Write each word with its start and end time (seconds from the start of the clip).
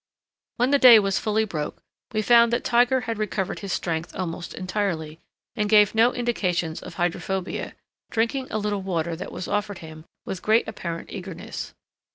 When 0.57 0.71
the 0.71 0.79
day 0.79 0.97
was 0.97 1.19
fully 1.19 1.45
broke, 1.45 1.79
we 2.11 2.23
found 2.23 2.51
that 2.51 2.63
Tiger 2.63 3.01
had 3.01 3.19
recovered 3.19 3.59
his 3.59 3.71
strength 3.71 4.15
almost 4.15 4.55
entirely, 4.55 5.19
and 5.55 5.69
gave 5.69 5.93
no 5.93 6.11
indications 6.11 6.81
of 6.81 6.95
hydrophobia, 6.95 7.75
drinking 8.09 8.47
a 8.49 8.57
little 8.57 8.81
water 8.81 9.15
that 9.15 9.31
was 9.31 9.47
offered 9.47 9.77
him 9.77 10.05
with 10.25 10.41
great 10.41 10.67
apparent 10.67 11.11
eagerness. 11.11 11.75